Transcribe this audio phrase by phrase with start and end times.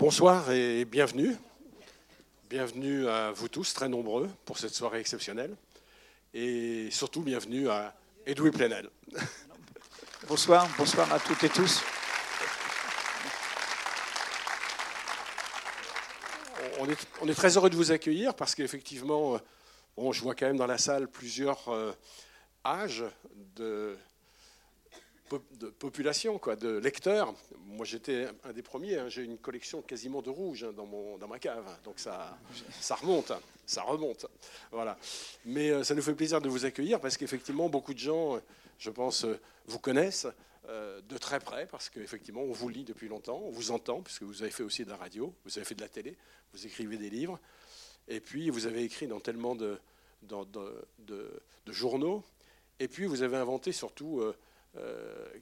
[0.00, 1.36] Bonsoir et bienvenue.
[2.48, 5.54] Bienvenue à vous tous, très nombreux, pour cette soirée exceptionnelle.
[6.32, 7.94] Et surtout, bienvenue à
[8.26, 8.88] Edoui Plenel.
[10.26, 11.82] Bonsoir, bonsoir à toutes et tous.
[16.78, 19.38] On est, très heureux de vous accueillir parce qu'effectivement,
[19.98, 21.92] bon, je vois quand même dans la salle plusieurs euh,
[22.64, 23.04] âges
[23.54, 23.98] de,
[25.38, 27.34] de population, quoi, de lecteurs.
[27.66, 28.98] Moi, j'étais un des premiers.
[28.98, 29.08] Hein.
[29.08, 31.64] J'ai une collection quasiment de rouge hein, dans, mon, dans ma cave.
[31.84, 32.36] Donc ça,
[32.80, 33.32] ça remonte,
[33.66, 34.26] ça remonte.
[34.72, 34.98] Voilà.
[35.44, 38.40] Mais euh, ça nous fait plaisir de vous accueillir parce qu'effectivement, beaucoup de gens,
[38.78, 40.26] je pense, euh, vous connaissent
[40.68, 44.22] euh, de très près parce qu'effectivement, on vous lit depuis longtemps, on vous entend puisque
[44.22, 46.16] vous avez fait aussi de la radio, vous avez fait de la télé,
[46.52, 47.38] vous écrivez des livres.
[48.08, 49.78] Et puis, vous avez écrit dans tellement de,
[50.22, 52.24] de, journaux.
[52.80, 54.20] Et puis, vous avez inventé surtout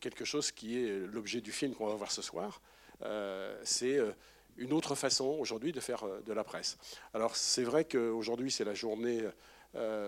[0.00, 2.60] quelque chose qui est l'objet du film qu'on va voir ce soir.
[3.02, 4.12] Euh, c'est euh,
[4.56, 6.78] une autre façon aujourd'hui de faire de la presse.
[7.12, 9.24] Alors c'est vrai qu'aujourd'hui c'est la journée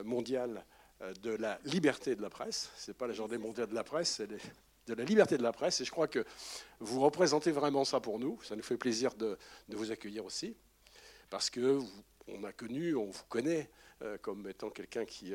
[0.05, 0.65] mondiale
[1.21, 2.71] de la liberté de la presse.
[2.77, 5.81] C'est pas la journée mondiale de la presse, c'est de la liberté de la presse.
[5.81, 6.25] Et je crois que
[6.79, 8.41] vous représentez vraiment ça pour nous.
[8.45, 9.37] Ça nous fait plaisir de,
[9.71, 10.55] vous accueillir aussi,
[11.29, 11.81] parce que
[12.29, 13.69] on a connu, on vous connaît
[14.23, 15.33] comme étant quelqu'un qui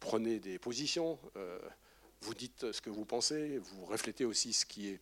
[0.00, 1.18] prenait des positions
[2.22, 5.00] vous dites ce que vous pensez, vous reflétez aussi ce qui est,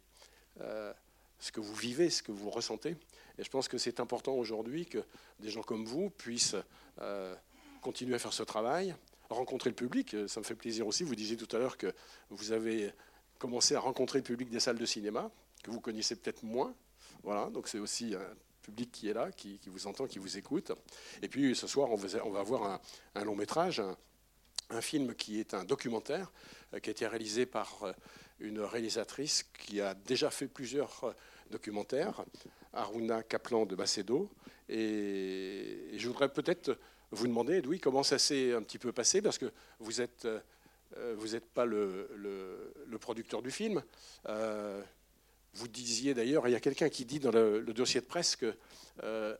[0.60, 0.92] euh,
[1.38, 2.96] ce que vous vivez, ce que vous ressentez.
[3.38, 5.04] Et je pense que c'est important aujourd'hui que
[5.40, 6.56] des gens comme vous puissent
[7.00, 7.34] euh,
[7.82, 8.94] continuer à faire ce travail,
[9.28, 10.16] rencontrer le public.
[10.28, 11.04] Ça me fait plaisir aussi.
[11.04, 11.92] Vous disiez tout à l'heure que
[12.30, 12.92] vous avez
[13.38, 15.30] commencé à rencontrer le public des salles de cinéma,
[15.62, 16.74] que vous connaissez peut-être moins.
[17.22, 20.72] Voilà, donc c'est aussi un public qui est là, qui, vous entend, qui vous écoute.
[21.22, 22.80] Et puis ce soir, on va, on avoir
[23.14, 23.82] un, long métrage,
[24.80, 26.32] film qui est un documentaire
[26.74, 27.92] euh, qui a été réalisé par euh,
[28.40, 31.12] une réalisatrice qui a déjà fait plusieurs euh,
[31.50, 32.24] documentaires,
[32.72, 34.30] Aruna Kaplan de Macedo.
[34.68, 36.76] Et je voudrais peut-être
[37.12, 40.26] vous demander, Edoui, comment ça s'est un petit peu passé, parce que vous êtes
[41.16, 42.08] vous n'êtes pas le,
[43.00, 43.82] producteur du film.
[45.54, 48.56] vous disiez d'ailleurs, il y a quelqu'un qui dit dans le, dossier de presse que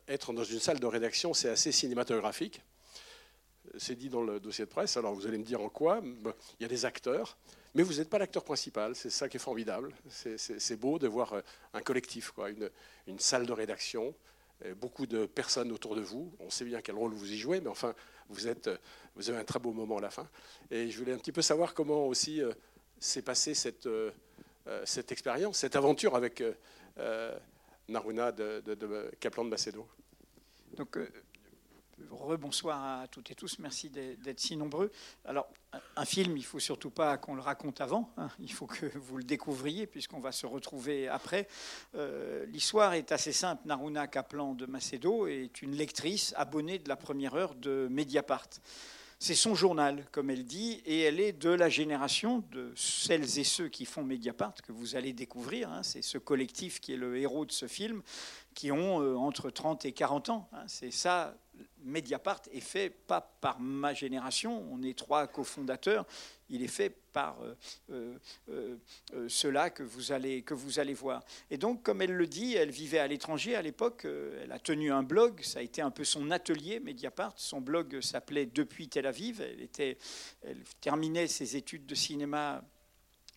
[0.07, 2.63] être dans une salle de rédaction, c'est assez cinématographique
[3.79, 4.97] c'est dit dans le dossier de presse.
[4.97, 7.37] Alors vous allez me dire en quoi Il y a des acteurs,
[7.75, 8.95] mais vous n'êtes pas l'acteur principal.
[8.95, 9.95] C'est ça qui est formidable.
[10.09, 11.41] C'est beau de voir euh,
[11.75, 12.71] un collectif, quoi, une,
[13.19, 14.15] salle de rédaction,
[14.77, 16.33] beaucoup de personnes autour de vous.
[16.41, 17.95] On sait bien quel rôle vous y jouez, mais enfin,
[18.31, 18.77] euh,
[19.15, 20.29] vous avez un très beau moment à la fin.
[20.71, 22.53] Et je voulais un petit peu savoir comment aussi euh,
[22.99, 23.89] s'est passée cette,
[25.11, 26.43] expérience, cette aventure avec
[27.89, 29.87] Naruna de, de, Kaplan de Macedo.
[30.77, 30.99] Donc,
[32.11, 34.93] Rebonsoir à toutes et tous, merci d'être si nombreux.
[35.25, 35.49] Alors,
[35.97, 38.29] un film, il faut surtout pas qu'on le raconte avant, hein.
[38.39, 41.49] il faut que vous le découvriez puisqu'on va se retrouver après.
[41.95, 43.63] Euh, l'histoire est assez simple.
[43.67, 48.49] Naruna Kaplan de Macedo est une lectrice abonnée de la première heure de Mediapart.
[49.19, 53.45] C'est son journal, comme elle dit, et elle est de la génération de celles et
[53.45, 55.73] ceux qui font Mediapart, que vous allez découvrir.
[55.73, 55.83] Hein.
[55.83, 58.03] C'est ce collectif qui est le héros de ce film,
[58.55, 60.49] qui ont euh, entre 30 et 40 ans.
[60.53, 60.65] Hein.
[60.67, 61.35] C'est ça
[61.87, 66.05] Mediapart est fait pas par ma génération, on est trois cofondateurs,
[66.51, 67.55] il est fait par euh,
[68.51, 68.77] euh,
[69.15, 71.23] euh, ceux-là que, vous allez, que vous allez voir.
[71.51, 74.93] Et donc, comme elle le dit, elle vivait à l'étranger à l'époque, elle a tenu
[74.93, 79.07] un blog, ça a été un peu son atelier Mediapart, son blog s'appelait Depuis Tel
[79.07, 79.97] Aviv, elle, était,
[80.43, 82.63] elle terminait ses études de cinéma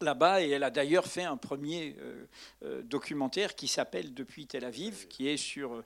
[0.02, 2.26] là-bas et elle a d'ailleurs fait un premier euh,
[2.64, 5.84] euh, documentaire qui s'appelle Depuis Tel Aviv, qui est sur euh,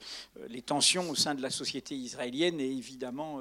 [0.48, 3.40] les tensions au sein de la société israélienne et évidemment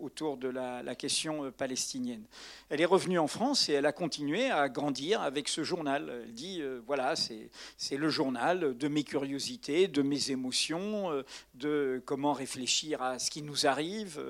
[0.00, 2.24] autour de la, la, question palestinienne.
[2.68, 6.22] Elle est revenue en France et elle a continué à grandir avec ce journal.
[6.24, 11.22] Elle dit, voilà, c'est le journal de mes curiosités, de mes émotions,
[11.54, 14.20] de comment réfléchir à ce qui nous arrive,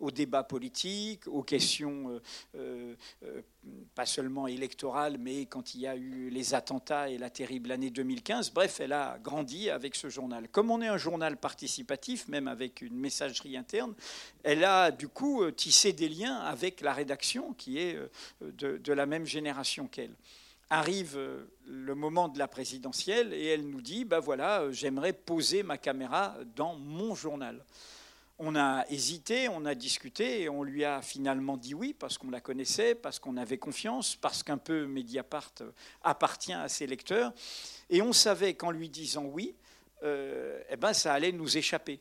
[0.00, 2.20] aux débats politiques, aux questions
[3.94, 7.90] pas seulement électorale, mais quand il y a eu les attentats et la terrible année
[7.90, 8.50] 2015.
[8.52, 10.48] Bref, elle a grandi avec ce journal.
[10.48, 13.94] Comme on est un journal participatif, même avec une messagerie interne,
[14.42, 18.92] elle a du coup euh, tissé des liens avec la rédaction qui est euh, de,
[18.92, 20.14] la même génération qu'elle
[20.70, 25.62] arrive euh, le moment de la présidentielle et elle nous dit, ben voilà, j'aimerais poser
[25.62, 27.64] ma caméra dans mon journal.
[28.40, 32.30] On a hésité, on a discuté et on lui a finalement dit oui parce qu'on
[32.30, 35.54] la connaissait, parce qu'on avait confiance, parce qu'un peu Mediapart
[36.02, 37.32] appartient à ses lecteurs.
[37.90, 39.56] Et on savait qu'en lui disant oui,
[40.04, 42.00] euh, eh ben, ça allait nous échapper.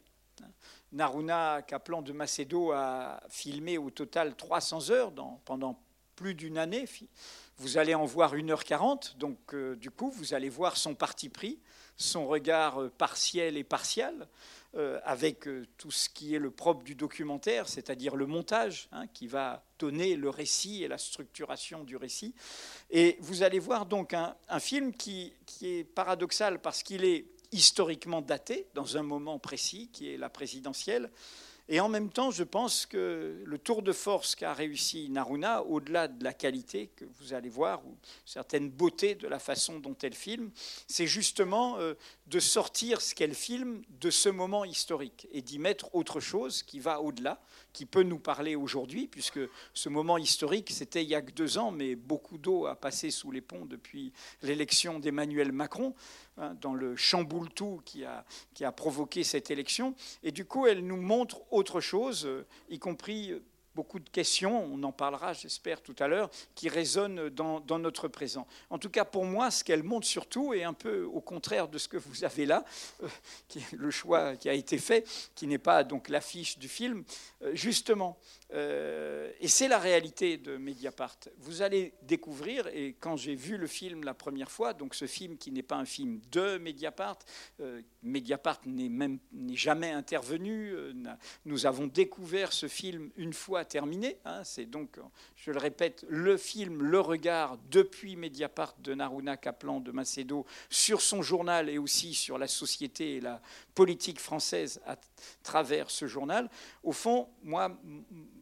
[0.92, 5.12] Naruna Kaplan de Macedo a filmé au total 300 heures
[5.44, 5.82] pendant
[6.16, 6.86] plus d'une année.
[7.58, 11.60] Vous allez en voir 1h40, donc euh, du coup, vous allez voir son parti pris
[11.98, 14.28] son regard partiel et partial.
[15.04, 15.48] Avec
[15.78, 20.16] tout ce qui est le propre du documentaire, c'est-à-dire le montage, hein, qui va donner
[20.16, 22.36] le récit et la structuration du récit.
[22.92, 28.68] Et vous allez voir donc un, film qui est paradoxal parce qu'il est historiquement daté
[28.74, 31.10] dans un moment précis, qui est la présidentielle,
[31.70, 36.08] et en même temps, je pense que le tour de force qu'a réussi Naruna, au-delà
[36.08, 40.14] de la qualité que vous allez voir, ou certaines beautés de la façon dont elle
[40.14, 40.50] filme,
[40.88, 41.94] c'est justement euh,
[42.28, 46.80] de sortir ce qu'elle filme de ce moment historique et d'y mettre autre chose qui
[46.80, 47.42] va au-delà,
[47.78, 49.40] qui peut nous parler aujourd'hui, puisque
[49.76, 53.12] ce moment historique, c'était il y a que deux ans, mais beaucoup d'eau a passé
[53.12, 55.94] sous les ponts depuis l'élection d'Emmanuel Macron,
[56.38, 58.26] hein, dans le chamboule-tout qui a,
[58.56, 59.94] qui a provoqué cette élection.
[60.24, 63.32] Et du coup, elle nous montre autre chose, euh, y compris
[63.78, 68.48] beaucoup de questions, on en parlera j'espère tout à l'heure, qui résonnent dans, notre présent.
[68.72, 71.78] En tout cas, pour moi, ce qu'elle montre surtout est un peu au contraire de
[71.78, 72.66] ce que vous avez là,
[73.04, 73.08] euh,
[73.48, 77.04] qui est le choix qui a été fait, qui n'est pas donc l'affiche du film,
[77.44, 78.18] euh, justement.
[78.52, 81.20] Euh, et c'est la réalité de Mediapart.
[81.38, 85.38] Vous allez découvrir, et quand j'ai vu le film la première fois, donc ce film
[85.38, 87.20] qui n'est pas un film de Mediapart,
[88.02, 89.20] Mediapart n'est
[89.54, 90.74] jamais intervenu.
[91.46, 94.18] nous avons découvert ce film une fois terminé.
[94.26, 94.44] Hein.
[94.44, 95.00] c'est donc,
[95.36, 101.02] je le répète, le film Le Regard depuis Mediapart de Naruna Kaplan de Macedo sur
[101.02, 103.42] son journal et aussi sur la société et la
[103.76, 104.98] politique française à
[105.44, 106.50] travers ce journal.
[106.84, 107.78] Au fond, moi,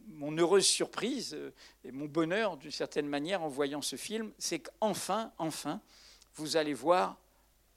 [0.07, 1.51] mon heureuse surprise euh,
[1.83, 5.81] et mon bonheur d'une certaine manière en voyant ce film, c'est qu'enfin, enfin,
[6.35, 7.19] vous allez voir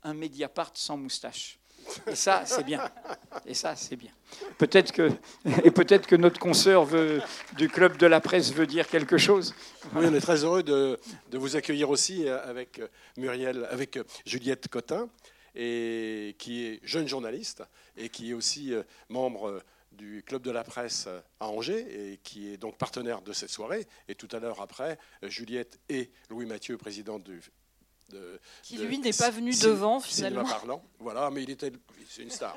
[0.03, 1.58] un Mediapart sans moustache.
[2.07, 2.91] Et ça, c'est bien.
[3.47, 4.11] Et ça, c'est bien.
[4.59, 5.11] Peut-être que,
[5.65, 6.87] et peut-être que notre consoeur
[7.57, 9.55] du club de la presse veut dire quelque chose.
[9.95, 10.99] Oui, on est très heureux de,
[11.33, 12.81] vous accueillir aussi avec
[13.17, 15.09] Muriel, avec Juliette Cotin,
[15.55, 17.63] et qui est jeune journaliste
[17.97, 19.63] et qui est aussi euh, membre
[19.93, 21.09] du Club de la Presse
[21.41, 23.87] à Angers et qui est donc partenaire de cette soirée.
[24.07, 27.41] Et tout à l'heure après, Juliette et Louis Mathieu, président du
[28.63, 30.45] qui lui n'est pas venu devant finalement.
[30.45, 31.73] parlant, voilà, mais il était,
[32.09, 32.57] c'est une star.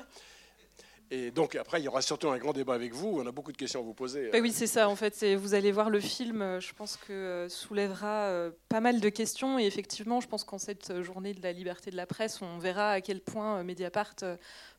[1.14, 3.18] Et donc après, il y aura surtout un grand débat avec vous.
[3.20, 4.30] On a beaucoup de questions à vous poser.
[4.32, 4.88] oui, c'est ça.
[4.88, 6.40] En fait, vous allez voir le film.
[6.40, 9.58] Euh, je pense que euh, soulèvera euh, pas mal de questions.
[9.58, 12.92] Et effectivement, je pense qu'en cette journée de la liberté de la presse, on verra
[12.92, 14.14] à quel point Mediapart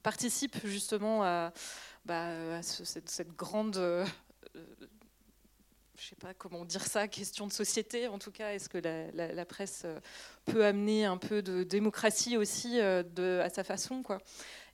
[0.02, 1.54] participe justement à,
[2.04, 3.78] bah, cette, cette, grande
[6.04, 8.52] je ne sais pas comment dire ça, question de société en tout cas.
[8.54, 10.00] Est-ce que la, presse euh,
[10.44, 14.20] peut amener un peu de démocratie aussi euh, de, à sa façon quoi.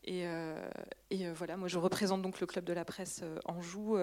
[0.05, 0.67] Et, euh,
[1.11, 3.97] et, voilà, moi je représente donc le club de la presse Anjou,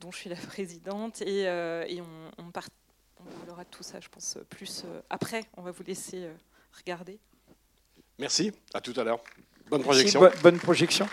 [0.00, 4.38] dont je suis la présidente, et, et on, on, parlera de tout ça, je pense,
[4.48, 5.44] plus après.
[5.56, 6.26] On va vous laisser
[6.76, 7.20] regarder.
[8.18, 9.22] Merci, à tout à l'heure.
[9.68, 10.28] Bonne projection.
[10.42, 11.06] bonne projection.